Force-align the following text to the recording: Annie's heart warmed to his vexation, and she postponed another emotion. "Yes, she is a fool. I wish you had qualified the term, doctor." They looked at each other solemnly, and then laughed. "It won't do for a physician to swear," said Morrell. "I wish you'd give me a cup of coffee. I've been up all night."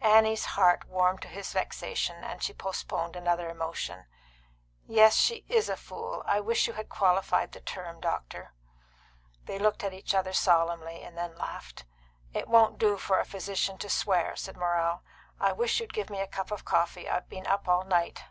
Annie's 0.00 0.44
heart 0.58 0.84
warmed 0.88 1.22
to 1.22 1.28
his 1.28 1.52
vexation, 1.52 2.24
and 2.24 2.42
she 2.42 2.52
postponed 2.52 3.14
another 3.14 3.48
emotion. 3.48 4.06
"Yes, 4.88 5.14
she 5.14 5.44
is 5.48 5.68
a 5.68 5.76
fool. 5.76 6.24
I 6.26 6.40
wish 6.40 6.66
you 6.66 6.72
had 6.72 6.88
qualified 6.88 7.52
the 7.52 7.60
term, 7.60 8.00
doctor." 8.00 8.52
They 9.44 9.60
looked 9.60 9.84
at 9.84 9.94
each 9.94 10.12
other 10.12 10.32
solemnly, 10.32 11.04
and 11.04 11.16
then 11.16 11.38
laughed. 11.38 11.84
"It 12.32 12.48
won't 12.48 12.78
do 12.78 12.96
for 12.98 13.20
a 13.20 13.24
physician 13.24 13.78
to 13.78 13.88
swear," 13.88 14.34
said 14.34 14.56
Morrell. 14.56 15.04
"I 15.38 15.52
wish 15.52 15.78
you'd 15.78 15.94
give 15.94 16.10
me 16.10 16.20
a 16.20 16.26
cup 16.26 16.50
of 16.50 16.64
coffee. 16.64 17.08
I've 17.08 17.28
been 17.28 17.46
up 17.46 17.68
all 17.68 17.84
night." 17.84 18.24